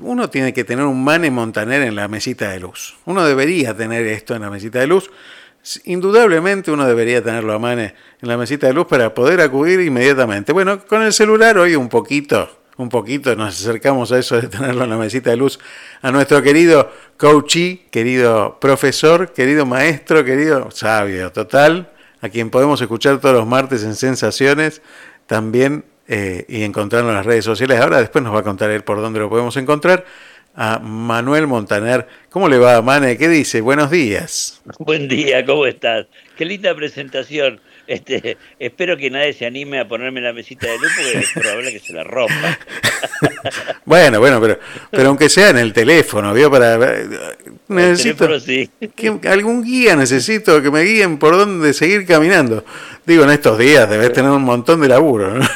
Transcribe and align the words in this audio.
uno 0.00 0.30
tiene 0.30 0.52
que 0.52 0.64
tener 0.64 0.84
un 0.84 1.02
Mane 1.02 1.30
Montaner 1.30 1.82
en 1.82 1.94
la 1.94 2.08
mesita 2.08 2.50
de 2.50 2.60
luz. 2.60 2.96
Uno 3.04 3.24
debería 3.24 3.76
tener 3.76 4.06
esto 4.06 4.34
en 4.34 4.42
la 4.42 4.50
mesita 4.50 4.78
de 4.80 4.86
luz. 4.86 5.10
Indudablemente 5.84 6.70
uno 6.70 6.86
debería 6.86 7.22
tenerlo 7.22 7.52
a 7.52 7.58
Mane 7.58 7.94
en 8.20 8.28
la 8.28 8.36
mesita 8.36 8.66
de 8.66 8.72
luz 8.72 8.86
para 8.86 9.14
poder 9.14 9.40
acudir 9.40 9.80
inmediatamente. 9.80 10.52
Bueno, 10.52 10.84
con 10.86 11.02
el 11.02 11.12
celular 11.12 11.58
hoy 11.58 11.76
un 11.76 11.88
poquito, 11.88 12.60
un 12.76 12.88
poquito 12.88 13.36
nos 13.36 13.60
acercamos 13.60 14.10
a 14.12 14.18
eso 14.18 14.40
de 14.40 14.48
tenerlo 14.48 14.84
en 14.84 14.90
la 14.90 14.96
mesita 14.96 15.30
de 15.30 15.36
luz 15.36 15.58
a 16.00 16.10
nuestro 16.10 16.42
querido 16.42 16.90
coachee, 17.18 17.86
querido 17.90 18.58
profesor, 18.58 19.32
querido 19.32 19.66
maestro, 19.66 20.24
querido 20.24 20.70
sabio 20.70 21.30
total, 21.30 21.92
a 22.22 22.28
quien 22.30 22.48
podemos 22.48 22.80
escuchar 22.80 23.18
todos 23.20 23.34
los 23.34 23.46
martes 23.46 23.82
en 23.84 23.94
Sensaciones, 23.94 24.80
también 25.26 25.84
eh, 26.12 26.44
y 26.48 26.64
encontrarlo 26.64 27.10
en 27.10 27.14
las 27.14 27.24
redes 27.24 27.44
sociales. 27.44 27.80
Ahora 27.80 28.00
después 28.00 28.24
nos 28.24 28.34
va 28.34 28.40
a 28.40 28.42
contar 28.42 28.68
él 28.70 28.82
por 28.82 29.00
dónde 29.00 29.20
lo 29.20 29.28
podemos 29.28 29.56
encontrar. 29.56 30.04
A 30.56 30.80
Manuel 30.80 31.46
Montaner. 31.46 32.08
¿Cómo 32.30 32.48
le 32.48 32.58
va, 32.58 32.82
Mane? 32.82 33.16
¿Qué 33.16 33.28
dice? 33.28 33.60
Buenos 33.60 33.92
días. 33.92 34.60
Buen 34.80 35.06
día, 35.06 35.46
¿cómo 35.46 35.66
estás? 35.66 36.06
Qué 36.36 36.44
linda 36.44 36.74
presentación. 36.74 37.60
Este, 37.86 38.36
espero 38.58 38.96
que 38.96 39.08
nadie 39.08 39.32
se 39.34 39.46
anime 39.46 39.78
a 39.78 39.86
ponerme 39.86 40.20
la 40.20 40.32
mesita 40.32 40.66
de 40.66 40.78
luz 40.78 40.90
porque 40.96 41.18
es 41.18 41.30
probable 41.32 41.72
que 41.72 41.78
se 41.78 41.92
la 41.92 42.02
rompa. 42.02 42.58
bueno, 43.84 44.18
bueno, 44.18 44.40
pero, 44.40 44.58
pero 44.90 45.08
aunque 45.10 45.28
sea 45.28 45.50
en 45.50 45.58
el 45.58 45.72
teléfono, 45.72 46.34
¿vio? 46.34 46.50
Para, 46.50 46.76
necesito 47.68 48.28
algún 49.28 49.62
guía 49.62 49.94
necesito 49.94 50.60
que 50.60 50.72
me 50.72 50.82
guíen 50.82 51.18
por 51.18 51.36
dónde 51.36 51.72
seguir 51.72 52.04
caminando. 52.04 52.64
Digo, 53.06 53.22
en 53.22 53.30
estos 53.30 53.56
días 53.56 53.88
debes 53.88 54.12
tener 54.12 54.32
un 54.32 54.42
montón 54.42 54.80
de 54.80 54.88
laburo, 54.88 55.34
¿no? 55.34 55.48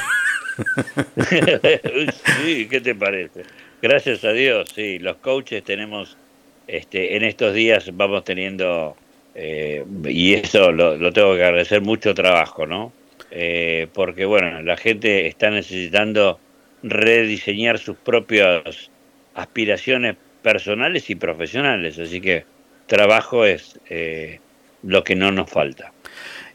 sí, 2.42 2.68
¿qué 2.68 2.80
te 2.80 2.94
parece? 2.94 3.42
Gracias 3.82 4.24
a 4.24 4.32
Dios, 4.32 4.70
sí, 4.74 4.98
los 4.98 5.16
coaches 5.16 5.62
tenemos, 5.64 6.16
este, 6.66 7.16
en 7.16 7.24
estos 7.24 7.54
días 7.54 7.90
vamos 7.94 8.24
teniendo, 8.24 8.96
eh, 9.34 9.84
y 10.04 10.34
eso 10.34 10.72
lo, 10.72 11.12
tengo 11.12 11.34
que 11.34 11.44
agradecer, 11.44 11.80
mucho 11.82 12.14
trabajo, 12.14 12.66
¿no? 12.66 12.92
Eh, 13.30 13.88
porque, 13.92 14.24
bueno, 14.24 14.62
la 14.62 14.76
gente 14.76 15.26
está 15.26 15.50
necesitando 15.50 16.38
rediseñar 16.82 17.78
sus 17.78 17.96
propias 17.96 18.90
aspiraciones 19.34 20.16
personales 20.42 21.10
y 21.10 21.14
profesionales, 21.16 21.98
así 21.98 22.20
que 22.20 22.44
trabajo 22.86 23.44
es 23.44 23.80
eh, 23.90 24.38
lo 24.82 25.02
que 25.02 25.16
no 25.16 25.32
nos 25.32 25.50
falta. 25.50 25.92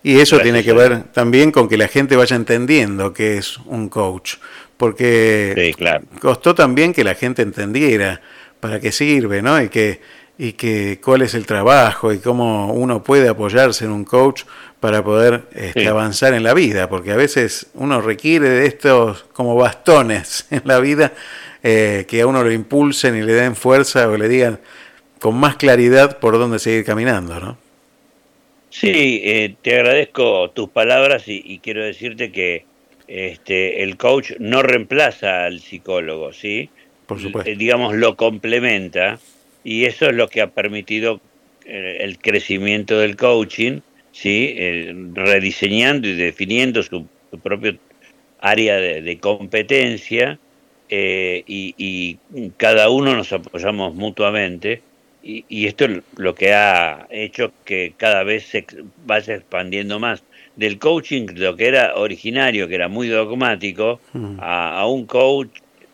Y 0.01 0.19
eso 0.19 0.39
tiene 0.39 0.63
que 0.63 0.73
ver 0.73 1.03
también 1.11 1.51
con 1.51 1.67
que 1.67 1.77
la 1.77 1.87
gente 1.87 2.15
vaya 2.15 2.35
entendiendo 2.35 3.13
qué 3.13 3.37
es 3.37 3.57
un 3.65 3.89
coach, 3.89 4.35
porque 4.77 5.75
costó 6.21 6.55
también 6.55 6.93
que 6.93 7.03
la 7.03 7.15
gente 7.15 7.41
entendiera 7.41 8.21
para 8.61 8.79
qué 8.79 8.91
sirve, 8.93 9.41
¿no? 9.41 9.61
Y 9.61 9.67
que, 9.67 9.99
y 10.37 10.53
que 10.53 11.01
cuál 11.03 11.21
es 11.21 11.33
el 11.33 11.45
trabajo 11.45 12.13
y 12.13 12.19
cómo 12.19 12.71
uno 12.73 13.03
puede 13.03 13.27
apoyarse 13.27 13.83
en 13.83 13.91
un 13.91 14.05
coach 14.05 14.43
para 14.79 15.03
poder 15.03 15.49
este, 15.53 15.87
avanzar 15.89 16.33
en 16.33 16.43
la 16.43 16.53
vida, 16.53 16.87
porque 16.87 17.11
a 17.11 17.17
veces 17.17 17.67
uno 17.73 17.99
requiere 17.99 18.47
de 18.47 18.67
estos 18.67 19.25
como 19.33 19.55
bastones 19.55 20.45
en 20.51 20.61
la 20.63 20.79
vida 20.79 21.11
eh, 21.61 22.05
que 22.07 22.21
a 22.21 22.27
uno 22.27 22.41
lo 22.41 22.51
impulsen 22.53 23.17
y 23.17 23.21
le 23.21 23.33
den 23.33 23.55
fuerza 23.57 24.07
o 24.07 24.15
le 24.15 24.29
digan 24.29 24.59
con 25.19 25.35
más 25.35 25.57
claridad 25.57 26.19
por 26.19 26.37
dónde 26.37 26.59
seguir 26.59 26.85
caminando, 26.85 27.37
¿no? 27.37 27.68
Sí, 28.69 29.21
eh, 29.23 29.55
te 29.61 29.75
agradezco 29.75 30.51
tus 30.51 30.69
palabras 30.69 31.23
y, 31.27 31.59
quiero 31.59 31.83
decirte 31.83 32.31
que 32.31 32.65
este, 33.07 33.83
el 33.83 33.97
coach 33.97 34.33
no 34.39 34.61
reemplaza 34.61 35.45
al 35.45 35.59
psicólogo, 35.59 36.33
¿sí? 36.33 36.69
Por 37.07 37.19
supuesto. 37.19 37.49
Eh, 37.49 37.55
digamos, 37.55 37.95
lo 37.95 38.15
complementa 38.15 39.19
y 39.63 39.85
eso 39.85 40.07
es 40.07 40.15
lo 40.15 40.27
que 40.27 40.41
ha 40.41 40.51
permitido 40.51 41.19
eh, 41.65 41.97
el 42.01 42.19
crecimiento 42.19 42.99
del 42.99 43.15
coaching, 43.17 43.79
¿sí? 44.11 44.55
rediseñando 45.13 46.07
y 46.07 46.13
definiendo 46.13 46.83
su, 46.83 47.07
propio 47.41 47.77
área 48.39 48.77
de, 48.77 49.19
competencia 49.19 50.39
y, 50.89 51.73
y 51.77 52.17
cada 52.57 52.89
uno 52.89 53.15
nos 53.15 53.33
apoyamos 53.33 53.95
mutuamente 53.95 54.81
y, 55.21 55.67
esto 55.67 55.85
es 55.85 56.01
lo 56.15 56.33
que 56.33 56.53
ha 56.53 57.07
hecho 57.09 57.51
que 57.65 57.93
cada 57.97 58.23
vez 58.23 58.45
se 58.47 58.65
vaya 59.05 59.35
expandiendo 59.35 59.99
más 59.99 60.23
del 60.55 60.79
coaching, 60.79 61.27
lo 61.35 61.55
que 61.55 61.67
era 61.67 61.95
originario, 61.95 62.67
que 62.67 62.75
era 62.75 62.87
muy 62.87 63.07
dogmático, 63.07 63.99
mm. 64.13 64.37
a, 64.39 64.85
un 64.87 65.05
coach 65.05 65.49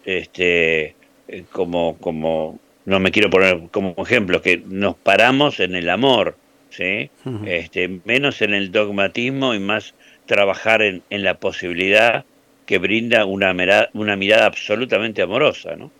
este 0.05 0.95
eh, 1.27 1.43
como, 1.51 1.97
como, 1.97 2.59
no 2.85 2.99
me 2.99 3.11
quiero 3.11 3.29
poner 3.29 3.61
como 3.71 3.95
ejemplo, 3.97 4.41
que 4.41 4.61
nos 4.65 4.95
paramos 4.95 5.59
en 5.59 5.75
el 5.75 5.89
amor, 5.89 6.37
¿sí? 6.69 7.09
este, 7.45 7.99
menos 8.05 8.41
en 8.41 8.53
el 8.53 8.71
dogmatismo 8.71 9.55
y 9.55 9.59
más 9.59 9.95
trabajar 10.27 10.81
en, 10.81 11.01
en 11.09 11.23
la 11.23 11.35
posibilidad 11.35 12.25
que 12.65 12.77
brinda 12.77 13.25
una, 13.25 13.55
una 13.93 14.15
mirada 14.15 14.45
absolutamente 14.45 15.21
amorosa, 15.21 15.75
¿no? 15.75 15.91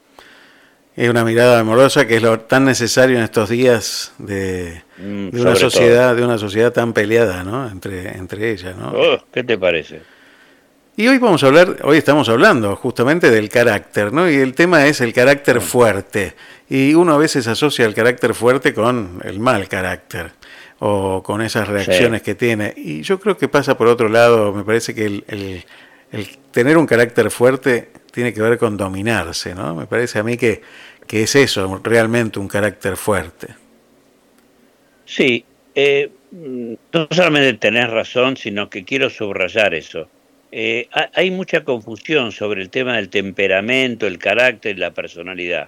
Es 0.96 1.10
una 1.10 1.26
mirada 1.26 1.60
amorosa 1.60 2.08
que 2.08 2.16
es 2.16 2.22
lo 2.22 2.40
tan 2.40 2.64
necesario 2.64 3.18
en 3.18 3.24
estos 3.24 3.50
días 3.50 4.14
de, 4.18 4.82
mm, 4.98 5.30
una 5.34 5.56
sociedad, 5.56 6.16
de 6.16 6.24
una 6.24 6.38
sociedad 6.38 6.72
tan 6.72 6.94
peleada, 6.94 7.44
¿no? 7.44 7.68
Entre, 7.70 8.18
entre 8.18 8.52
ellas, 8.52 8.78
¿no? 8.78 8.94
Oh, 8.96 9.18
¿Qué 9.34 9.44
te 9.44 9.58
parece? 9.58 10.02
Y 10.96 11.08
hoy 11.08 11.18
vamos 11.18 11.44
a 11.44 11.48
hablar, 11.48 11.80
hoy 11.84 11.98
estamos 11.98 12.30
hablando 12.30 12.78
justamente 12.78 13.30
del 13.30 13.50
carácter, 13.50 14.14
¿no? 14.14 14.30
Y 14.30 14.36
el 14.36 14.54
tema 14.54 14.88
es 14.88 15.02
el 15.02 15.12
carácter 15.12 15.58
mm. 15.58 15.62
fuerte. 15.62 16.34
Y 16.70 16.94
uno 16.94 17.14
a 17.14 17.18
veces 17.18 17.46
asocia 17.48 17.86
el 17.86 17.94
carácter 17.94 18.34
fuerte 18.34 18.74
con 18.74 19.20
el 19.26 19.40
mal 19.40 19.68
carácter 19.68 20.32
o 20.80 21.22
con 21.22 21.42
esas 21.42 21.68
reacciones 21.68 22.22
que 22.22 22.36
tiene. 22.36 22.74
Y 22.78 23.02
yo 23.02 23.20
creo 23.20 23.38
que 23.38 23.50
pasa 23.50 23.78
por 23.78 23.88
otro 23.88 24.08
lado, 24.08 24.54
me 24.54 24.64
parece 24.64 24.96
que 24.96 25.06
el, 25.06 25.26
el, 25.28 25.66
el 26.14 26.28
tener 26.56 26.78
un 26.78 26.86
carácter 26.86 27.30
fuerte 27.32 27.90
tiene 28.14 28.34
que 28.34 28.42
ver 28.42 28.58
con 28.58 28.78
dominarse, 28.78 29.54
¿no? 29.54 29.76
Me 29.76 29.88
parece 29.88 30.20
a 30.20 30.24
mí 30.24 30.38
que, 30.38 30.62
que 31.06 31.24
es 31.24 31.36
eso, 31.36 31.82
realmente 31.84 32.40
un 32.40 32.48
carácter 32.48 32.96
fuerte. 32.96 33.48
Sí, 35.04 35.44
eh, 35.76 36.10
no 36.32 37.08
solamente 37.12 37.56
tenés 37.56 37.90
razón, 37.90 38.38
sino 38.38 38.70
que 38.70 38.86
quiero 38.86 39.10
subrayar 39.10 39.74
eso. 39.74 40.08
Eh, 40.50 40.88
hay 41.14 41.30
mucha 41.30 41.66
confusión 41.66 42.32
sobre 42.32 42.62
el 42.62 42.70
tema 42.70 42.96
del 42.96 43.10
temperamento, 43.10 44.08
el 44.08 44.18
carácter 44.18 44.78
y 44.78 44.80
la 44.80 44.92
personalidad. 44.92 45.68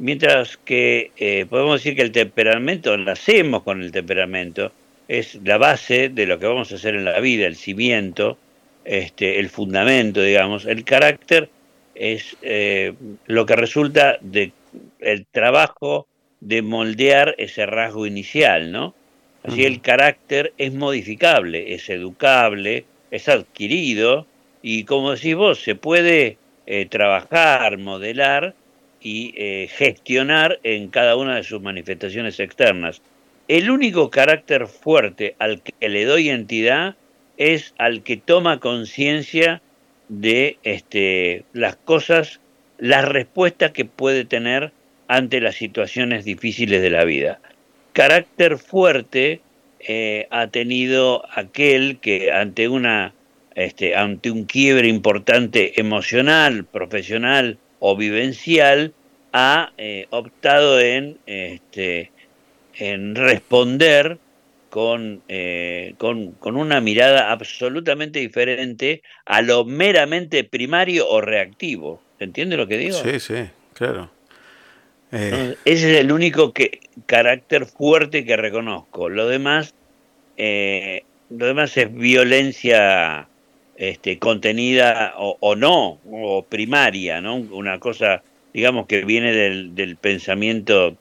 Mientras 0.00 0.58
que 0.58 1.12
eh, 1.16 1.46
podemos 1.48 1.80
decir 1.80 1.96
que 1.96 2.02
el 2.02 2.12
temperamento, 2.12 2.94
nacemos 2.98 3.62
con 3.62 3.80
el 3.80 3.90
temperamento, 3.90 4.70
es 5.08 5.36
la 5.42 5.56
base 5.56 6.10
de 6.10 6.26
lo 6.26 6.38
que 6.38 6.46
vamos 6.46 6.72
a 6.72 6.74
hacer 6.74 6.94
en 6.94 7.06
la 7.06 7.20
vida, 7.20 7.46
el 7.46 7.56
cimiento, 7.56 8.36
este, 8.84 9.38
el 9.38 9.48
fundamento, 9.48 10.22
digamos. 10.22 10.66
El 10.66 10.84
carácter 10.84 11.50
es 11.94 12.36
eh, 12.42 12.94
lo 13.26 13.46
que 13.46 13.56
resulta 13.56 14.18
de 14.20 14.52
el 15.00 15.26
trabajo 15.26 16.06
de 16.40 16.62
moldear 16.62 17.34
ese 17.38 17.66
rasgo 17.66 18.06
inicial, 18.06 18.72
¿no? 18.72 18.94
Así 19.42 19.64
el 19.64 19.80
carácter 19.80 20.52
es 20.58 20.72
modificable, 20.74 21.74
es 21.74 21.88
educable, 21.88 22.84
es 23.10 23.28
adquirido 23.28 24.26
y 24.62 24.84
como 24.84 25.12
decís 25.12 25.34
vos, 25.34 25.62
se 25.62 25.74
puede 25.74 26.36
eh, 26.66 26.86
trabajar, 26.86 27.78
modelar 27.78 28.54
y 29.00 29.32
eh, 29.36 29.68
gestionar 29.70 30.60
en 30.62 30.88
cada 30.88 31.16
una 31.16 31.36
de 31.36 31.42
sus 31.42 31.60
manifestaciones 31.62 32.38
externas. 32.38 33.00
El 33.48 33.70
único 33.70 34.10
carácter 34.10 34.66
fuerte 34.66 35.34
al 35.38 35.62
que 35.62 35.88
le 35.88 36.04
doy 36.04 36.28
entidad 36.28 36.96
es 37.40 37.74
al 37.78 38.02
que 38.02 38.18
toma 38.18 38.60
conciencia 38.60 39.62
de 40.10 40.58
este, 40.62 41.44
las 41.54 41.74
cosas, 41.74 42.38
las 42.76 43.06
respuestas 43.06 43.70
que 43.70 43.86
puede 43.86 44.26
tener 44.26 44.72
ante 45.08 45.40
las 45.40 45.56
situaciones 45.56 46.26
difíciles 46.26 46.82
de 46.82 46.90
la 46.90 47.04
vida. 47.04 47.40
Carácter 47.94 48.58
fuerte 48.58 49.40
eh, 49.80 50.26
ha 50.30 50.48
tenido 50.48 51.24
aquel 51.34 51.98
que 51.98 52.30
ante 52.30 52.68
una 52.68 53.14
este, 53.54 53.96
ante 53.96 54.30
un 54.30 54.44
quiebre 54.44 54.88
importante 54.88 55.80
emocional, 55.80 56.64
profesional 56.66 57.56
o 57.78 57.96
vivencial, 57.96 58.92
ha 59.32 59.72
eh, 59.78 60.06
optado 60.10 60.78
en, 60.78 61.16
este, 61.26 62.10
en 62.74 63.14
responder 63.14 64.18
eh, 65.28 65.94
con, 65.98 66.32
con, 66.32 66.56
una 66.56 66.80
mirada 66.80 67.30
absolutamente 67.30 68.20
diferente 68.20 69.02
a 69.24 69.42
lo 69.42 69.64
meramente 69.64 70.44
primario 70.44 71.08
o 71.08 71.20
reactivo. 71.20 72.00
¿Se 72.18 72.24
entiende 72.24 72.56
lo 72.56 72.66
que 72.66 72.78
digo? 72.78 72.98
Sí, 73.02 73.20
sí, 73.20 73.50
claro. 73.74 74.10
Eh, 75.12 75.56
ese 75.64 75.92
es 75.92 76.00
el 76.00 76.12
único 76.12 76.52
que, 76.52 76.80
carácter 77.06 77.66
fuerte 77.66 78.24
que 78.24 78.36
reconozco. 78.36 79.08
Lo 79.08 79.26
demás, 79.26 79.74
eh, 80.36 81.02
lo 81.30 81.46
demás 81.46 81.76
es 81.76 81.92
violencia 81.92 83.28
este, 83.76 84.18
contenida 84.18 85.14
o, 85.16 85.36
o, 85.40 85.56
no, 85.56 85.98
o 86.10 86.44
primaria, 86.44 87.20
¿no? 87.20 87.36
Una 87.36 87.80
cosa 87.80 88.22
digamos 88.52 88.86
que 88.86 89.04
viene 89.04 89.32
del, 89.32 89.74
del 89.74 89.96
pensamiento 89.96 90.96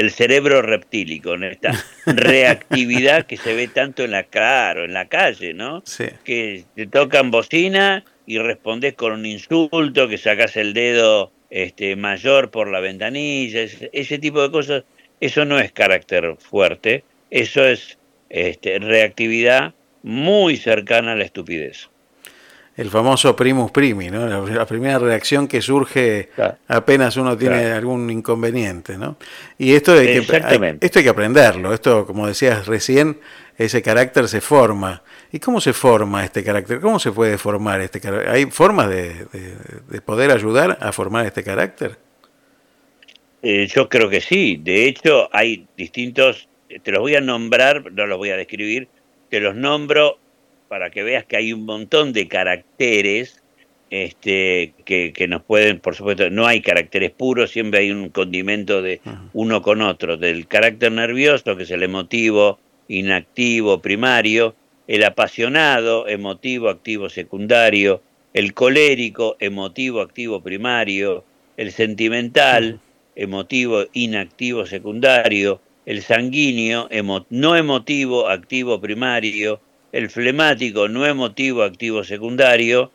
del 0.00 0.10
cerebro 0.10 0.62
reptílico, 0.62 1.34
en 1.34 1.44
esta 1.44 1.72
reactividad 2.06 3.26
que 3.26 3.36
se 3.36 3.52
ve 3.52 3.68
tanto 3.68 4.02
en 4.02 4.12
la 4.12 4.22
cara, 4.22 4.84
en 4.84 4.94
la 4.94 5.08
calle, 5.08 5.52
¿no? 5.52 5.82
Sí. 5.84 6.06
Que 6.24 6.64
te 6.74 6.86
tocan 6.86 7.30
bocina 7.30 8.02
y 8.24 8.38
respondes 8.38 8.94
con 8.94 9.12
un 9.12 9.26
insulto, 9.26 10.08
que 10.08 10.16
sacas 10.16 10.56
el 10.56 10.72
dedo 10.72 11.32
este, 11.50 11.96
mayor 11.96 12.50
por 12.50 12.70
la 12.70 12.80
ventanilla, 12.80 13.60
ese, 13.60 13.90
ese 13.92 14.18
tipo 14.18 14.40
de 14.40 14.50
cosas, 14.50 14.84
eso 15.20 15.44
no 15.44 15.58
es 15.58 15.70
carácter 15.70 16.34
fuerte, 16.38 17.04
eso 17.30 17.66
es 17.66 17.98
este, 18.30 18.78
reactividad 18.78 19.74
muy 20.02 20.56
cercana 20.56 21.12
a 21.12 21.16
la 21.16 21.24
estupidez. 21.24 21.90
El 22.80 22.88
famoso 22.88 23.36
primus 23.36 23.70
primi, 23.72 24.08
¿no? 24.10 24.26
La, 24.26 24.40
la 24.40 24.64
primera 24.64 24.98
reacción 24.98 25.46
que 25.46 25.60
surge 25.60 26.30
Claro. 26.34 26.56
apenas 26.66 27.14
uno 27.18 27.36
tiene 27.36 27.58
Claro. 27.60 27.76
algún 27.76 28.08
inconveniente, 28.10 28.96
¿no? 28.96 29.16
Y 29.58 29.74
esto 29.74 29.92
hay, 29.92 30.06
que, 30.24 30.36
hay- 30.42 30.78
esto 30.80 30.98
hay 30.98 31.02
que 31.04 31.10
aprenderlo, 31.10 31.74
esto, 31.74 32.06
como 32.06 32.26
decías 32.26 32.66
recién, 32.66 33.20
ese 33.58 33.82
carácter 33.82 34.28
se 34.28 34.40
forma. 34.40 35.02
¿Y 35.30 35.38
cómo 35.40 35.60
se 35.60 35.74
forma 35.74 36.24
este 36.24 36.42
carácter? 36.42 36.80
¿Cómo 36.80 36.98
se 36.98 37.12
puede 37.12 37.36
formar 37.36 37.82
este 37.82 38.00
carácter? 38.00 38.30
¿Hay 38.30 38.46
formas 38.46 38.88
de, 38.88 39.26
de- 39.30 39.56
de 39.90 40.00
poder 40.00 40.30
ayudar 40.30 40.78
a 40.80 40.90
formar 40.92 41.26
este 41.26 41.44
carácter? 41.44 41.98
Eh, 43.42 43.66
yo 43.74 43.90
creo 43.90 44.08
que 44.08 44.22
sí. 44.22 44.58
De 44.62 44.86
hecho, 44.86 45.28
hay 45.34 45.66
distintos, 45.76 46.48
te 46.82 46.92
los 46.92 47.00
voy 47.00 47.14
a 47.14 47.20
nombrar, 47.20 47.92
no 47.92 48.06
los 48.06 48.16
voy 48.16 48.30
a 48.30 48.36
describir, 48.38 48.88
te 49.28 49.40
los 49.40 49.54
nombro 49.54 50.18
para 50.70 50.88
que 50.90 51.02
veas 51.02 51.24
que 51.24 51.36
hay 51.36 51.52
un 51.52 51.64
montón 51.64 52.12
de 52.12 52.28
caracteres 52.28 53.42
este, 53.90 54.72
que, 54.84 55.12
que 55.12 55.26
nos 55.26 55.42
pueden, 55.42 55.80
por 55.80 55.96
supuesto, 55.96 56.30
no 56.30 56.46
hay 56.46 56.60
caracteres 56.60 57.10
puros, 57.10 57.50
siempre 57.50 57.80
hay 57.80 57.90
un 57.90 58.08
condimento 58.10 58.80
de 58.80 59.00
uno 59.32 59.62
con 59.62 59.82
otro, 59.82 60.16
del 60.16 60.46
carácter 60.46 60.92
nervioso, 60.92 61.56
que 61.56 61.64
es 61.64 61.70
el 61.72 61.82
emotivo, 61.82 62.60
inactivo, 62.86 63.80
primario, 63.82 64.54
el 64.86 65.02
apasionado, 65.02 66.06
emotivo, 66.06 66.68
activo, 66.68 67.08
secundario, 67.08 68.00
el 68.32 68.54
colérico, 68.54 69.36
emotivo, 69.40 70.00
activo, 70.00 70.40
primario, 70.40 71.24
el 71.56 71.72
sentimental, 71.72 72.78
emotivo, 73.16 73.86
inactivo, 73.92 74.66
secundario, 74.66 75.60
el 75.84 76.00
sanguíneo, 76.02 76.88
emo- 76.90 77.26
no 77.28 77.56
emotivo, 77.56 78.28
activo, 78.28 78.80
primario, 78.80 79.60
el 79.92 80.10
flemático, 80.10 80.88
no 80.88 81.06
emotivo, 81.06 81.62
activo, 81.62 82.04
secundario, 82.04 82.90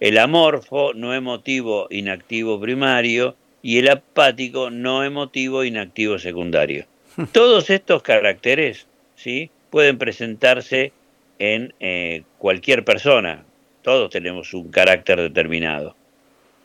el 0.00 0.18
amorfo, 0.18 0.94
no 0.94 1.14
emotivo, 1.14 1.86
inactivo, 1.90 2.60
primario, 2.60 3.36
y 3.62 3.78
el 3.78 3.90
apático, 3.90 4.70
no 4.70 5.04
emotivo, 5.04 5.64
inactivo, 5.64 6.18
secundario. 6.18 6.86
Todos 7.32 7.70
estos 7.70 8.02
caracteres 8.02 8.86
¿sí? 9.16 9.50
pueden 9.70 9.98
presentarse 9.98 10.92
en 11.38 11.74
eh, 11.80 12.22
cualquier 12.38 12.84
persona. 12.84 13.44
Todos 13.82 14.10
tenemos 14.10 14.54
un 14.54 14.70
carácter 14.70 15.20
determinado. 15.20 15.94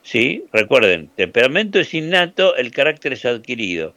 ¿sí? 0.02 0.44
Recuerden, 0.52 1.10
temperamento 1.16 1.80
es 1.80 1.92
innato, 1.92 2.56
el 2.56 2.70
carácter 2.70 3.12
es 3.12 3.24
adquirido 3.24 3.94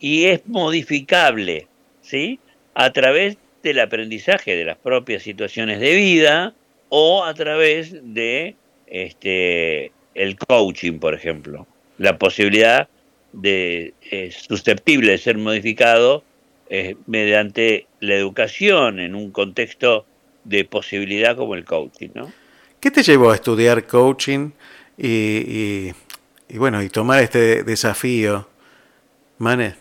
y 0.00 0.26
es 0.26 0.46
modificable, 0.46 1.66
¿sí? 2.00 2.38
A 2.74 2.92
través 2.92 3.36
del 3.62 3.80
aprendizaje 3.80 4.56
de 4.56 4.64
las 4.64 4.76
propias 4.78 5.22
situaciones 5.22 5.80
de 5.80 5.94
vida 5.94 6.54
o 6.88 7.24
a 7.24 7.34
través 7.34 7.92
de 8.14 8.54
este 8.86 9.92
el 10.14 10.36
coaching, 10.36 10.98
por 10.98 11.14
ejemplo, 11.14 11.66
la 11.98 12.18
posibilidad 12.18 12.88
de 13.32 13.92
es 14.10 14.36
susceptible 14.36 15.12
de 15.12 15.18
ser 15.18 15.36
modificado 15.38 16.24
eh, 16.70 16.96
mediante 17.06 17.86
la 18.00 18.14
educación 18.14 19.00
en 19.00 19.14
un 19.14 19.30
contexto 19.30 20.06
de 20.44 20.64
posibilidad 20.64 21.36
como 21.36 21.54
el 21.54 21.64
coaching, 21.64 22.08
¿no? 22.14 22.32
¿Qué 22.80 22.90
te 22.90 23.02
llevó 23.02 23.30
a 23.30 23.34
estudiar 23.34 23.86
coaching 23.86 24.50
y, 24.96 25.92
y- 26.48 26.56
bueno, 26.58 26.82
y 26.82 26.88
tomar 26.88 27.22
este 27.22 27.62
desafío, 27.64 28.48
Mane? 29.38 29.74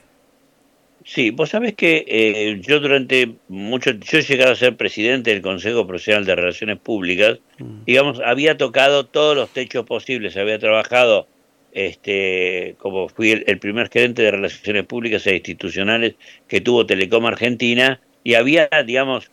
Sí, 1.09 1.29
vos 1.29 1.51
sabés 1.51 1.73
que 1.73 2.03
eh, 2.05 2.59
yo 2.61 2.81
durante 2.81 3.35
mucho, 3.47 3.91
yo 3.91 4.17
he 4.17 4.23
llegado 4.23 4.51
a 4.51 4.55
ser 4.55 4.75
presidente 4.75 5.31
del 5.31 5.41
Consejo 5.41 5.87
Profesional 5.87 6.25
de 6.25 6.35
Relaciones 6.35 6.79
Públicas, 6.79 7.39
Mm. 7.59 7.85
digamos, 7.85 8.19
había 8.19 8.57
tocado 8.57 9.05
todos 9.05 9.35
los 9.35 9.49
techos 9.49 9.85
posibles, 9.85 10.35
había 10.35 10.59
trabajado, 10.59 11.25
este, 11.71 12.75
como 12.77 13.07
fui 13.07 13.31
el, 13.31 13.45
el 13.47 13.57
primer 13.57 13.89
gerente 13.89 14.21
de 14.21 14.31
Relaciones 14.31 14.83
Públicas 14.85 15.25
e 15.27 15.35
Institucionales 15.35 16.15
que 16.49 16.59
tuvo 16.59 16.85
Telecom 16.85 17.25
Argentina, 17.25 18.01
y 18.25 18.33
había, 18.33 18.67
digamos, 18.85 19.31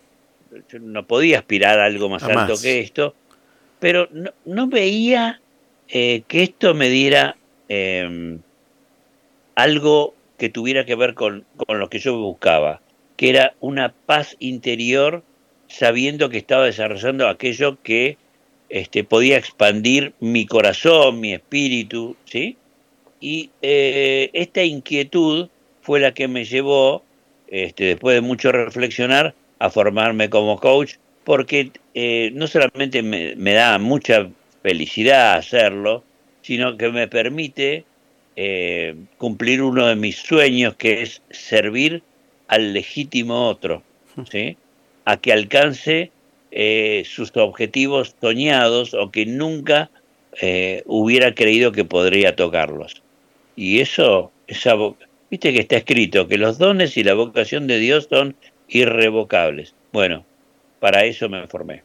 yo 0.70 0.78
no 0.78 1.04
podía 1.04 1.38
aspirar 1.40 1.80
a 1.80 1.86
algo 1.86 2.08
más 2.08 2.22
alto 2.22 2.54
que 2.62 2.78
esto, 2.78 3.16
pero 3.80 4.08
no, 4.12 4.30
no 4.44 4.68
veía 4.68 5.40
eh, 5.88 6.22
que 6.28 6.44
esto 6.44 6.72
me 6.72 6.88
diera 6.88 7.36
eh, 7.68 8.38
algo 9.56 10.13
que 10.38 10.48
tuviera 10.48 10.84
que 10.84 10.94
ver 10.94 11.14
con, 11.14 11.44
con 11.56 11.78
lo 11.78 11.88
que 11.88 11.98
yo 11.98 12.16
buscaba, 12.18 12.80
que 13.16 13.30
era 13.30 13.54
una 13.60 13.92
paz 13.92 14.36
interior 14.38 15.22
sabiendo 15.68 16.28
que 16.28 16.38
estaba 16.38 16.64
desarrollando 16.64 17.28
aquello 17.28 17.78
que 17.82 18.16
este, 18.68 19.04
podía 19.04 19.36
expandir 19.36 20.14
mi 20.20 20.46
corazón, 20.46 21.20
mi 21.20 21.32
espíritu, 21.32 22.16
¿sí? 22.24 22.56
Y 23.20 23.50
eh, 23.62 24.30
esta 24.32 24.62
inquietud 24.62 25.48
fue 25.82 26.00
la 26.00 26.12
que 26.12 26.28
me 26.28 26.44
llevó, 26.44 27.04
este, 27.48 27.84
después 27.84 28.14
de 28.14 28.20
mucho 28.20 28.52
reflexionar, 28.52 29.34
a 29.58 29.70
formarme 29.70 30.28
como 30.28 30.58
coach, 30.58 30.94
porque 31.24 31.70
eh, 31.94 32.30
no 32.34 32.46
solamente 32.46 33.02
me, 33.02 33.34
me 33.36 33.52
da 33.52 33.78
mucha 33.78 34.28
felicidad 34.62 35.34
hacerlo, 35.34 36.04
sino 36.42 36.76
que 36.76 36.90
me 36.90 37.08
permite 37.08 37.84
eh, 38.36 38.96
cumplir 39.18 39.62
uno 39.62 39.86
de 39.86 39.96
mis 39.96 40.16
sueños, 40.16 40.74
que 40.76 41.02
es 41.02 41.22
servir 41.30 42.02
al 42.48 42.72
legítimo 42.72 43.48
otro, 43.48 43.82
¿sí? 44.30 44.56
a 45.04 45.16
que 45.16 45.32
alcance 45.32 46.10
eh, 46.50 47.04
sus 47.06 47.36
objetivos 47.36 48.14
soñados 48.20 48.94
o 48.94 49.10
que 49.10 49.26
nunca 49.26 49.90
eh, 50.40 50.82
hubiera 50.86 51.34
creído 51.34 51.72
que 51.72 51.84
podría 51.84 52.36
tocarlos. 52.36 53.02
Y 53.56 53.80
eso, 53.80 54.32
esa, 54.46 54.74
viste 55.30 55.52
que 55.52 55.60
está 55.60 55.76
escrito 55.76 56.28
que 56.28 56.38
los 56.38 56.58
dones 56.58 56.96
y 56.96 57.04
la 57.04 57.14
vocación 57.14 57.66
de 57.66 57.78
Dios 57.78 58.08
son 58.10 58.36
irrevocables. 58.68 59.74
Bueno, 59.92 60.24
para 60.80 61.04
eso 61.04 61.28
me 61.28 61.46
formé. 61.46 61.82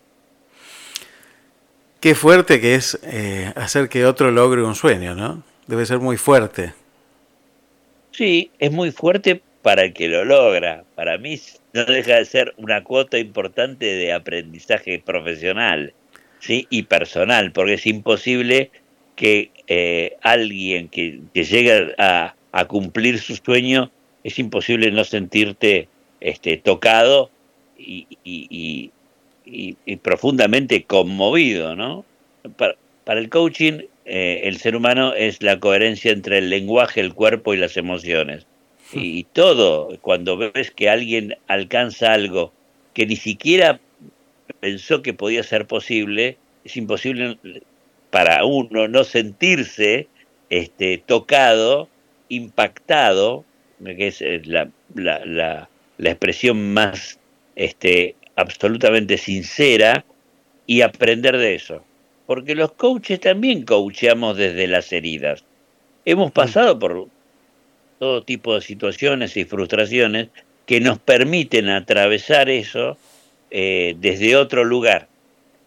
Qué 1.99 2.15
fuerte 2.15 2.61
que 2.61 2.75
es 2.75 2.97
eh, 3.03 3.51
hacer 3.55 3.89
que 3.89 4.05
otro 4.05 4.31
logre 4.31 4.63
un 4.63 4.75
sueño, 4.75 5.15
¿no? 5.15 5.43
Debe 5.69 5.85
ser 5.85 5.99
muy 5.99 6.17
fuerte. 6.17 6.73
Sí, 8.09 8.49
es 8.57 8.71
muy 8.71 8.89
fuerte 8.89 9.39
para 9.61 9.83
el 9.83 9.93
que 9.93 10.07
lo 10.07 10.25
logra. 10.25 10.83
Para 10.95 11.19
mí 11.19 11.39
no 11.73 11.85
deja 11.85 12.15
de 12.15 12.25
ser 12.25 12.55
una 12.57 12.83
cuota 12.83 13.19
importante 13.19 13.85
de 13.85 14.11
aprendizaje 14.11 14.97
profesional 14.97 15.93
¿sí? 16.39 16.65
y 16.71 16.83
personal, 16.83 17.51
porque 17.51 17.75
es 17.75 17.85
imposible 17.85 18.71
que 19.15 19.51
eh, 19.67 20.17
alguien 20.23 20.89
que, 20.89 21.19
llega 21.35 22.33
a, 22.51 22.65
cumplir 22.65 23.19
su 23.19 23.35
sueño, 23.35 23.91
es 24.23 24.39
imposible 24.39 24.89
no 24.89 25.03
sentirte 25.03 25.87
este, 26.19 26.57
tocado 26.57 27.29
y, 27.77 28.07
y- 28.23 28.91
y- 29.45 29.95
profundamente 29.97 30.83
conmovido, 30.85 31.75
¿no? 31.75 32.05
Para 32.57 33.19
el 33.19 33.29
coaching, 33.29 33.81
eh, 34.09 34.41
el 34.47 34.57
ser 34.57 34.75
humano 34.75 35.13
es 35.13 35.41
la 35.41 35.59
coherencia 35.59 36.11
entre 36.11 36.39
el 36.39 36.49
lenguaje, 36.49 36.99
el 36.99 37.13
cuerpo 37.13 37.53
y 37.53 37.57
las 37.57 37.77
emociones. 37.77 38.45
Y 38.91 39.25
todo, 39.25 39.95
cuando 40.01 40.35
ves 40.37 40.71
que 40.71 40.89
alguien 40.89 41.37
alcanza 41.47 42.13
algo 42.13 42.51
que 42.93 43.05
ni 43.05 43.15
siquiera 43.15 43.79
pensó 44.59 45.03
que 45.03 45.13
podía 45.13 45.43
ser 45.43 45.67
posible, 45.67 46.37
es 46.65 46.75
imposible 46.75 47.37
para 48.09 48.43
uno 48.45 48.87
no 48.87 49.03
sentirse 49.03 50.07
este, 50.49 50.97
tocado, 51.05 51.87
impactado, 52.29 53.45
que 53.85 54.07
es 54.07 54.21
eh, 54.21 54.41
la, 54.43 54.69
la, 54.95 55.23
la, 55.23 55.69
la 55.99 56.09
expresión 56.09 56.73
más 56.73 57.19
este, 57.55 58.15
absolutamente 58.35 59.17
sincera, 59.19 60.03
y 60.69 60.81
aprender 60.81 61.35
de 61.37 61.55
eso. 61.55 61.83
Porque 62.29 62.53
los 62.53 62.73
coaches 62.73 63.19
también 63.19 63.63
coacheamos 63.63 64.37
desde 64.37 64.67
las 64.67 64.93
heridas. 64.93 65.43
Hemos 66.05 66.31
pasado 66.31 66.77
por 66.77 67.07
todo 67.97 68.21
tipo 68.21 68.53
de 68.53 68.61
situaciones 68.61 69.35
y 69.35 69.45
frustraciones 69.45 70.27
que 70.67 70.79
nos 70.79 70.99
permiten 70.99 71.69
atravesar 71.69 72.47
eso 72.51 72.99
eh, 73.49 73.95
desde 73.97 74.35
otro 74.35 74.63
lugar. 74.63 75.07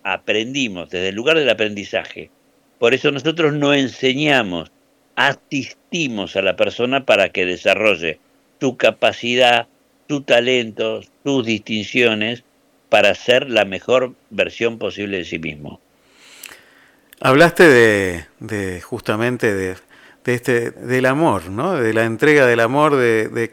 Aprendimos, 0.04 0.88
desde 0.88 1.09
el 1.09 1.16
lugar 1.16 1.37
del 1.37 1.50
aprendizaje. 1.50 2.31
Por 2.78 2.95
eso 2.95 3.11
nosotros 3.11 3.52
no 3.54 3.75
enseñamos 3.75 4.71
asistimos 5.16 6.37
a 6.37 6.42
la 6.42 6.54
persona 6.54 7.04
para 7.04 7.31
que 7.31 7.45
desarrolle 7.45 8.21
su 8.61 8.76
capacidad, 8.76 9.66
su 10.09 10.21
talento, 10.21 11.00
sus 11.25 11.45
distinciones 11.45 12.45
para 12.88 13.16
ser 13.16 13.50
la 13.50 13.64
mejor 13.64 14.14
versión 14.31 14.78
posible 14.78 15.19
de 15.19 15.25
sí 15.25 15.40
mismo. 15.40 15.82
Hablaste 17.25 18.26
de, 18.41 18.81
justamente 18.81 19.55
de, 19.55 19.76
este, 20.25 20.73
del 20.73 21.07
amor, 21.07 21.50
¿no? 21.50 21.75
de 21.75 21.95
la 21.95 22.02
entrega 22.02 22.47
del 22.47 22.59
amor, 22.59 22.97
de, 22.97 23.29
de 23.29 23.45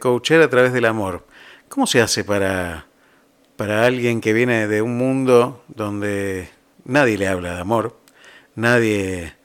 a 0.43 0.49
través 0.49 0.73
del 0.73 0.85
amor. 0.85 1.27
¿Cómo 1.67 1.85
se 1.85 2.01
hace 2.01 2.23
para, 2.23 2.88
para 3.57 3.85
alguien 3.85 4.21
que 4.21 4.33
viene 4.33 4.67
de 4.67 4.81
un 4.81 4.97
mundo 4.97 5.63
donde 5.67 6.49
nadie 6.85 7.19
le 7.19 7.27
habla 7.27 7.53
de 7.53 7.61
amor, 7.61 7.95
nadie 8.55 9.35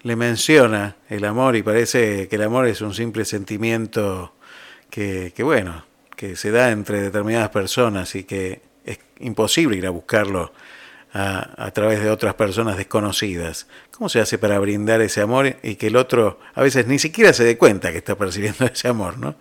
le 0.00 0.16
menciona 0.16 0.96
el 1.10 1.26
amor 1.26 1.54
y 1.54 1.62
parece 1.62 2.26
que 2.26 2.36
el 2.36 2.42
amor 2.44 2.66
es 2.66 2.80
un 2.80 2.94
simple 2.94 3.26
sentimiento 3.26 4.34
que, 4.88 5.34
bueno, 5.40 5.84
que 6.16 6.36
se 6.36 6.50
da 6.50 6.70
entre 6.70 7.02
determinadas 7.02 7.50
personas 7.50 8.14
y 8.14 8.24
que 8.24 8.62
es 8.86 8.98
imposible 9.18 9.76
ir 9.76 9.86
a 9.86 9.90
buscarlo 9.90 10.54
a, 11.14 11.64
a, 11.64 11.70
través 11.70 12.02
de 12.02 12.10
otras 12.10 12.34
personas 12.34 12.76
desconocidas. 12.76 13.66
¿Cómo 13.92 14.08
se 14.08 14.20
hace 14.20 14.36
para 14.36 14.58
brindar 14.58 15.00
ese 15.00 15.22
amor 15.22 15.56
y 15.62 15.76
que 15.76 15.86
el 15.86 15.96
otro 15.96 16.40
a 16.54 16.62
veces 16.62 16.86
ni 16.86 16.98
siquiera 16.98 17.32
se 17.32 17.44
dé 17.44 17.56
cuenta 17.56 17.92
que 17.92 17.98
está 17.98 18.16
percibiendo 18.16 18.66
ese 18.72 18.88
amor, 18.88 19.16
no? 19.18 19.36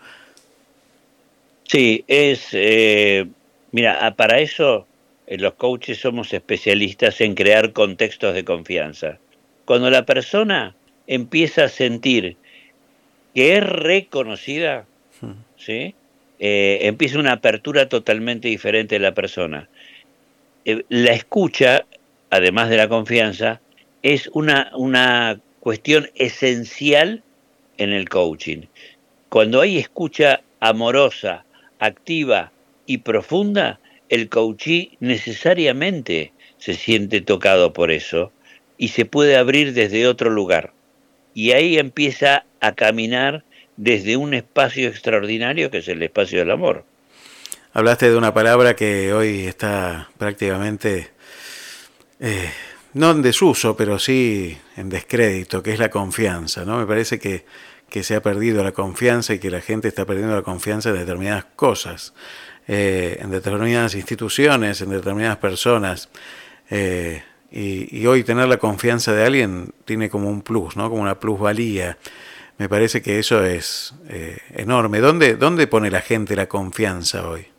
Sí, 1.67 2.05
es, 2.07 2.49
eh, 2.51 3.25
mira, 3.71 4.13
para 4.15 4.39
eso 4.39 4.85
eh, 5.27 5.37
los 5.37 5.53
coaches 5.55 5.99
somos 5.99 6.33
especialistas 6.33 7.19
en 7.21 7.35
crear 7.35 7.73
contextos 7.73 8.35
de 8.35 8.45
confianza. 8.45 9.17
Cuando 9.65 9.89
la 9.89 10.05
persona 10.05 10.75
empieza 11.07 11.65
a 11.65 11.69
sentir 11.69 12.37
que 13.33 13.57
es 13.57 13.63
reconocida, 13.63 14.85
hmm. 15.21 15.31
¿sí? 15.57 15.95
Eh, 16.39 16.79
empieza 16.81 17.19
una 17.19 17.33
apertura 17.33 17.87
totalmente 17.89 18.49
diferente 18.49 18.95
de 18.95 18.99
la 18.99 19.13
persona. 19.13 19.69
Eh, 20.65 20.85
la 20.89 21.11
escucha, 21.11 21.85
además 22.29 22.69
de 22.69 22.77
la 22.77 22.87
confianza, 22.87 23.61
es 24.01 24.29
una, 24.33 24.71
una 24.75 25.39
cuestión 25.59 26.09
esencial 26.15 27.23
en 27.77 27.91
el 27.91 28.09
coaching. 28.09 28.67
Cuando 29.29 29.61
hay 29.61 29.77
escucha 29.77 30.41
amorosa, 30.59 31.45
activa 31.79 32.51
y 32.85 32.99
profunda, 32.99 33.79
el 34.09 34.29
coachee 34.29 34.97
necesariamente 34.99 36.33
se 36.57 36.75
siente 36.75 37.21
tocado 37.21 37.73
por 37.73 37.91
eso 37.91 38.31
y 38.77 38.89
se 38.89 39.05
puede 39.05 39.35
abrir 39.35 39.73
desde 39.73 40.07
otro 40.07 40.29
lugar. 40.29 40.71
Y 41.33 41.51
ahí 41.51 41.77
empieza 41.77 42.45
a 42.59 42.73
caminar 42.73 43.43
desde 43.75 44.17
un 44.17 44.33
espacio 44.33 44.87
extraordinario 44.87 45.71
que 45.71 45.79
es 45.79 45.87
el 45.87 46.03
espacio 46.03 46.39
del 46.39 46.51
amor. 46.51 46.85
Hablaste 47.75 48.11
de 48.11 48.15
una 48.15 48.35
palabra 48.35 48.75
que 48.75 49.11
hoy 49.13 49.47
está 49.47 50.07
prácticamente, 50.19 51.09
eh, 52.19 52.51
no 52.93 53.09
en 53.09 53.23
desuso, 53.23 53.75
pero 53.75 53.97
sí 53.97 54.55
en 54.77 54.89
descrédito, 54.89 55.63
que 55.63 55.73
es 55.73 55.79
la 55.79 55.89
confianza. 55.89 56.65
¿no? 56.65 56.77
Me 56.77 56.85
parece 56.85 57.17
que, 57.17 57.47
que 57.89 58.03
se 58.03 58.15
ha 58.15 58.21
perdido 58.21 58.63
la 58.63 58.73
confianza 58.73 59.33
y 59.33 59.39
que 59.39 59.49
la 59.49 59.59
gente 59.59 59.87
está 59.87 60.05
perdiendo 60.05 60.35
la 60.35 60.43
confianza 60.43 60.89
en 60.89 60.99
determinadas 60.99 61.45
cosas. 61.55 62.13
Eh, 62.67 63.17
en 63.19 63.31
determinadas 63.31 63.95
instituciones, 63.95 64.79
en 64.81 64.91
determinadas 64.91 65.37
personas. 65.37 66.09
Eh, 66.69 67.23
y, 67.51 68.05
hoy 68.05 68.23
tener 68.23 68.47
la 68.49 68.57
confianza 68.57 69.13
de 69.13 69.25
alguien 69.25 69.73
tiene 69.85 70.11
como 70.11 70.29
un 70.29 70.43
plus, 70.43 70.77
¿no? 70.77 70.91
como 70.91 71.01
una 71.01 71.19
plusvalía. 71.19 71.97
Me 72.59 72.69
parece 72.69 73.01
que 73.01 73.17
eso 73.17 73.43
es 73.43 73.95
enorme. 74.51 74.99
¿Dónde, 74.99 75.37
¿Dónde 75.37 75.65
pone 75.65 75.89
la 75.89 76.01
gente 76.01 76.35
la 76.35 76.47
confianza 76.47 77.27
hoy? 77.27 77.52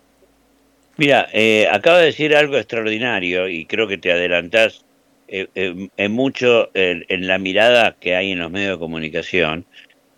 Mira, 0.96 1.28
acaba 1.72 1.98
de 1.98 2.06
decir 2.06 2.36
algo 2.36 2.56
extraordinario 2.56 3.48
y 3.48 3.66
creo 3.66 3.88
que 3.88 3.98
te 3.98 4.12
adelantás 4.12 4.84
en 5.28 6.12
mucho 6.12 6.70
en 6.74 7.26
la 7.26 7.38
mirada 7.38 7.96
que 7.98 8.14
hay 8.14 8.32
en 8.32 8.38
los 8.38 8.50
medios 8.50 8.72
de 8.72 8.78
comunicación 8.78 9.66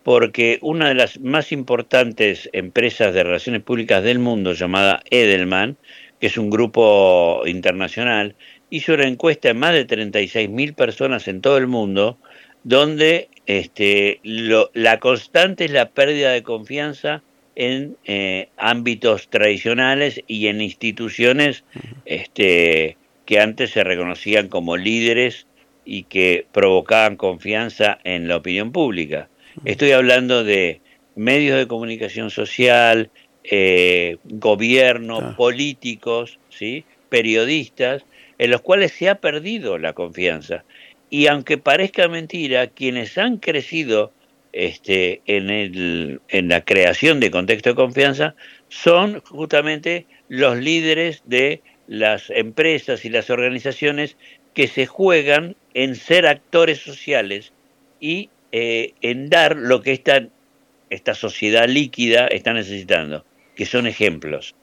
porque 0.07 0.61
una 0.63 0.87
de 0.87 0.95
las 0.95 1.19
más 1.19 1.51
importantes 1.51 2.49
empresas 2.53 3.13
de 3.13 3.25
relaciones 3.25 3.63
públicas 3.63 4.05
del 4.05 4.21
mundo, 4.21 4.53
llamada 4.53 5.03
Edelman, 5.11 5.77
que 6.21 6.29
es 6.29 6.39
un 6.39 6.49
grupo 6.49 7.43
internacional, 7.45 8.37
hizo 8.71 8.95
una 8.95 9.09
encuesta 9.09 9.51
en 9.51 9.59
más 9.59 9.73
de 9.73 9.85
36.000 9.85 10.77
personas 10.77 11.27
en 11.27 11.41
todo 11.41 11.59
el 11.59 11.67
mundo, 11.67 12.19
donde 12.63 13.31
este, 13.47 14.21
la 14.23 15.01
constante 15.01 15.65
es 15.65 15.73
la 15.73 15.89
pérdida 15.89 16.31
de 16.31 16.45
confianza 16.45 17.25
en 17.57 17.97
eh, 18.05 18.51
ámbitos 18.57 19.29
tradicionales 19.29 20.23
y 20.27 20.47
en 20.47 20.61
instituciones 20.61 21.65
este, 22.05 22.97
que 23.25 23.41
antes 23.41 23.71
se 23.71 23.83
reconocían 23.83 24.49
como 24.49 24.77
líderes 24.77 25.47
y 25.85 26.05
que 26.05 26.47
provocaban 26.53 27.17
confianza 27.17 27.99
en 28.05 28.29
la 28.29 28.37
opinión 28.37 28.73
pública. 28.73 29.29
Estoy 29.65 29.93
hablando 29.93 30.45
de 30.45 30.81
medios 31.15 31.59
de 31.59 31.67
comunicación 31.67 32.31
social, 32.31 33.11
eh, 33.43 34.19
gobierno, 34.25 35.19
ah. 35.19 35.35
políticos, 35.37 36.39
¿sí? 36.51 36.85
periodistas, 37.09 38.05
en 38.39 38.51
los 38.51 38.61
cuales 38.61 38.93
se 38.93 39.09
ha 39.09 39.17
perdido 39.17 39.79
la 39.79 39.95
confianza. 39.95 40.65
Y 41.09 41.29
aunque 41.29 41.57
parezca 41.57 42.09
mentira, 42.09 42.67
quienes 42.67 43.17
han 43.17 43.39
crecido 43.39 44.13
este, 44.57 45.21
en, 45.27 46.49
la 46.49 46.63
creación 46.63 47.21
de 47.21 47.31
contexto 47.31 47.71
de 47.71 47.77
confianza 47.77 48.35
son 48.71 49.21
justamente 49.21 50.07
los 50.31 50.57
líderes 50.57 51.23
de 51.27 51.61
las 51.87 52.31
empresas 52.31 53.05
y 53.05 53.11
las 53.11 53.29
organizaciones 53.29 54.17
que 54.55 54.67
se 54.67 54.87
juegan 54.87 55.57
en 55.75 55.95
ser 55.95 56.27
actores 56.27 56.79
sociales 56.79 57.53
y 58.01 58.31
eh, 58.51 58.95
en 59.03 59.29
dar 59.29 59.57
lo 59.57 59.83
que 59.83 59.93
esta, 59.93 60.27
esta 60.89 61.15
sociedad 61.15 61.69
líquida 61.69 62.27
está 62.27 62.55
necesitando, 62.55 63.27
que 63.57 63.67
son 63.67 63.87
ejemplos, 63.87 64.55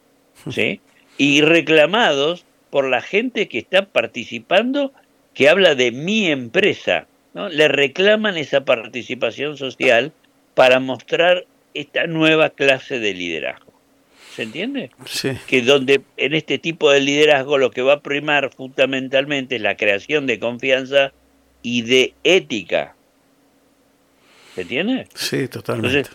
¿sí? 0.50 0.82
Y 1.20 1.42
reclamados 1.42 2.48
por 2.72 2.90
la 2.90 3.02
gente 3.02 3.48
que 3.48 3.60
está 3.60 3.86
participando, 3.86 4.92
que 5.36 5.50
habla 5.50 5.76
de 5.76 5.92
mi 5.92 6.32
empresa, 6.32 7.06
¿no? 7.34 7.50
Le 7.50 7.68
reclaman 7.68 8.38
esa 8.38 8.66
participación 8.66 9.58
social 9.58 10.12
para 10.54 10.80
mostrar 10.80 11.46
esta 11.74 12.08
nueva 12.08 12.50
clase 12.52 13.00
de 13.00 13.14
liderazgo. 13.14 13.74
¿Se 14.36 14.44
entiende? 14.44 14.90
Sí. 15.06 15.32
Que 15.48 15.62
donde 15.62 16.02
en 16.18 16.34
este 16.34 16.58
tipo 16.58 16.92
de 16.92 17.02
liderazgo 17.02 17.58
lo 17.58 17.72
que 17.72 17.84
va 17.84 17.94
a 17.94 18.02
primar 18.02 18.52
fundamentalmente 18.52 19.58
es 19.58 19.62
la 19.62 19.78
creación 19.78 20.26
de 20.26 20.40
confianza 20.40 21.14
y 21.62 21.84
de 21.84 22.14
ética. 22.24 22.96
¿Se 24.56 24.62
entiende? 24.62 25.08
Sí, 25.14 25.48
totalmente. 25.48 26.10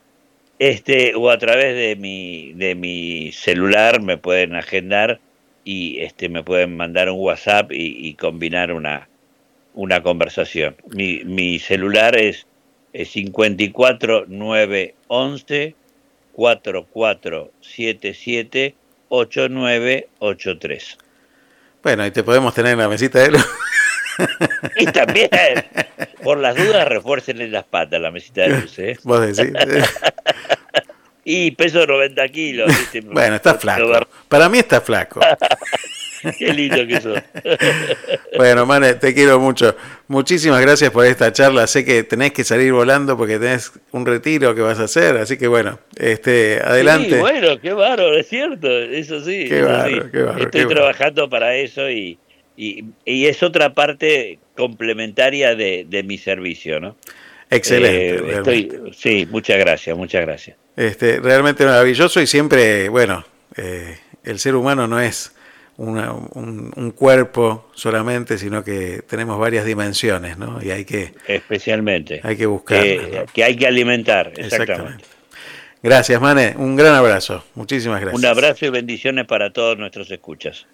Este, 0.61 1.15
o 1.17 1.31
a 1.31 1.39
través 1.39 1.75
de 1.75 1.97
mi, 1.97 2.53
de 2.53 2.77
mi 2.77 3.33
celular 3.33 4.01
me 4.01 4.17
pueden 4.17 4.55
agendar 4.55 5.19
y 5.65 6.01
este, 6.01 6.29
me 6.29 6.45
pueden 6.45 6.77
mandar 6.77 7.11
un 7.11 7.19
WhatsApp 7.19 7.73
y, 7.73 8.15
combinar 8.15 8.73
una, 8.73 9.09
una 9.75 10.03
conversación. 10.03 10.77
Mi, 10.95 11.25
mi 11.25 11.59
celular 11.59 12.17
es 12.17 12.47
es 12.93 13.11
54 13.11 14.27
911 14.29 15.75
4477 16.33 18.75
8983. 19.09 20.99
Bueno, 21.83 22.07
y 22.07 22.11
te 22.11 22.23
podemos 22.23 22.53
tener 22.55 22.73
en 22.73 22.79
la 22.79 22.89
mesita 22.89 23.21
de 23.21 23.31
luz. 23.33 23.47
Y 24.77 24.85
también, 24.87 25.29
por 26.23 26.39
las 26.39 26.57
dudas, 26.57 26.87
refuercen 26.87 27.41
en 27.41 27.53
las 27.53 27.65
patas 27.65 28.01
la 28.01 28.11
mesita 28.11 28.43
de 28.43 28.61
luz. 28.61 28.79
¿eh? 28.79 28.99
Vos 29.03 29.21
decís. 29.21 29.53
y 31.31 31.53
peso 31.53 31.87
90 31.87 32.29
kilos. 32.29 32.73
Bueno, 33.05 33.37
está 33.37 33.55
flaco. 33.55 34.07
Para 34.29 34.49
mí 34.49 34.59
está 34.59 34.81
flaco. 34.81 35.21
Qué 36.39 36.53
lindo 36.53 36.87
que 36.87 37.01
sos. 37.01 37.19
bueno, 38.37 38.67
Mane, 38.67 38.95
te 38.95 39.15
quiero 39.15 39.41
mucho. 39.41 39.75
Muchísimas 40.09 40.61
gracias 40.61 40.91
por 40.91 41.07
esta 41.07 41.33
charla. 41.33 41.67
Sé 41.67 41.85
que 41.85 42.03
tenés 42.03 42.33
que 42.33 42.45
salir 42.45 42.73
volando 42.73 43.17
porque 43.17 43.39
tenés 43.39 43.73
un 43.93 44.05
retiro 44.05 44.55
que 44.55 44.61
vas 44.61 44.79
a 44.81 44.85
hacer, 44.85 45.17
así 45.17 45.39
que 45.39 45.47
bueno, 45.47 45.79
este, 45.97 46.61
adelante. 46.63 47.15
Sí, 47.15 47.21
bueno, 47.21 47.61
qué 47.61 47.73
bárbaro, 47.73 48.15
es 48.17 48.29
cierto, 48.29 48.69
eso 48.69 49.25
sí. 49.25 49.47
Qué 49.49 49.63
bárbaro, 49.63 50.11
qué 50.11 50.23
bárbaro, 50.23 50.45
Estoy 50.45 50.67
trabajando 50.67 51.31
para 51.31 51.55
eso 51.55 51.89
y, 51.89 52.19
y, 52.57 52.85
y, 53.05 53.27
es 53.27 53.43
otra 53.43 53.73
parte 53.73 54.41
complementaria 54.57 55.55
de, 55.55 55.87
de 55.89 56.03
mi 56.03 56.19
servicio, 56.19 56.81
¿no? 56.81 56.97
Excelente. 57.51 58.15
Eh, 58.15 58.37
estoy, 58.37 58.93
sí, 58.97 59.29
muchas 59.31 59.59
gracias, 59.59 59.97
muchas 59.97 60.23
gracias. 60.23 60.57
Este, 60.77 61.21
realmente 61.21 61.65
maravilloso 61.65 62.21
y 62.21 62.27
siempre, 62.27 62.89
bueno, 62.89 63.25
eh, 63.57 63.99
el 64.25 64.39
ser 64.39 64.55
humano 64.55 64.87
no 64.87 65.01
es 65.01 65.33
una, 65.77 66.13
un, 66.13 66.73
un, 66.77 66.91
cuerpo 66.93 67.71
solamente, 67.75 68.39
sino 68.39 68.63
que 68.63 69.03
tenemos 69.09 69.39
varias 69.39 69.65
dimensiones, 69.65 70.39
¿no? 70.39 70.63
Y 70.63 70.71
hay 70.71 70.85
que... 70.85 71.15
Especialmente. 71.27 72.21
Hay 72.23 72.37
que 72.37 72.47
buscar. 72.47 72.85
Eh, 72.87 73.27
que 73.33 73.45
hay 73.45 73.57
que 73.57 73.67
alimentar, 73.67 74.29
exactamente. 74.37 74.73
exactamente. 74.73 75.05
Gracias, 75.83 76.21
Mane. 76.21 76.55
Un 76.59 76.77
gran 76.77 76.95
abrazo. 76.95 77.45
Muchísimas 77.55 78.01
gracias. 78.01 78.19
Un 78.19 78.27
abrazo 78.27 78.67
y 78.67 78.69
bendiciones 78.69 79.27
para 79.27 79.51
todos 79.53 79.79
nuestros 79.79 80.11
escuchas. 80.11 80.67